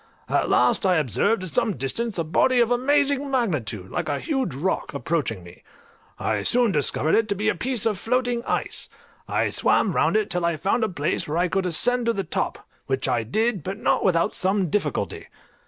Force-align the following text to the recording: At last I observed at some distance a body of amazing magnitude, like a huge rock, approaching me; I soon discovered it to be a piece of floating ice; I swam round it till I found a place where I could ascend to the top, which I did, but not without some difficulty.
At 0.27 0.49
last 0.49 0.83
I 0.83 0.95
observed 0.95 1.43
at 1.43 1.49
some 1.49 1.77
distance 1.77 2.17
a 2.17 2.23
body 2.23 2.59
of 2.59 2.71
amazing 2.71 3.29
magnitude, 3.29 3.91
like 3.91 4.09
a 4.09 4.17
huge 4.19 4.55
rock, 4.55 4.95
approaching 4.95 5.43
me; 5.43 5.61
I 6.17 6.41
soon 6.41 6.71
discovered 6.71 7.13
it 7.13 7.29
to 7.29 7.35
be 7.35 7.49
a 7.49 7.53
piece 7.53 7.85
of 7.85 7.99
floating 7.99 8.43
ice; 8.45 8.89
I 9.27 9.51
swam 9.51 9.93
round 9.95 10.17
it 10.17 10.31
till 10.31 10.43
I 10.43 10.57
found 10.57 10.83
a 10.83 10.89
place 10.89 11.27
where 11.27 11.37
I 11.37 11.47
could 11.49 11.67
ascend 11.67 12.07
to 12.07 12.13
the 12.13 12.23
top, 12.23 12.67
which 12.87 13.07
I 13.07 13.21
did, 13.21 13.61
but 13.61 13.77
not 13.77 14.03
without 14.03 14.33
some 14.33 14.71
difficulty. 14.71 15.27